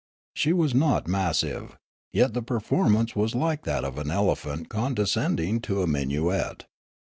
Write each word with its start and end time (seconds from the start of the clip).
She 0.33 0.51
was 0.51 0.73
not 0.73 1.07
massive; 1.07 1.77
yet 2.11 2.33
the 2.33 2.41
per 2.41 2.59
formance 2.59 3.15
was 3.15 3.35
like 3.35 3.65
that 3.65 3.83
of 3.85 3.99
an 3.99 4.09
elephant 4.09 4.67
condescending 4.67 5.61
to 5.61 5.83
a 5.83 5.85
minuet. 5.85 6.65